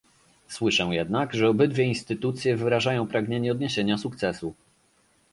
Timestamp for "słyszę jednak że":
0.47-1.49